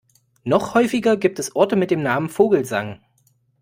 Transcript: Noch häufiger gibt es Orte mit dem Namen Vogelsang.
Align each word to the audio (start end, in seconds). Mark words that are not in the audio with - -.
Noch 0.43 0.73
häufiger 0.73 1.15
gibt 1.15 1.37
es 1.37 1.55
Orte 1.55 1.75
mit 1.75 1.91
dem 1.91 2.01
Namen 2.01 2.27
Vogelsang. 2.27 3.01